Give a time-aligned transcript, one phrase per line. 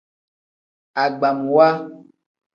[1.03, 1.67] Agbamwa.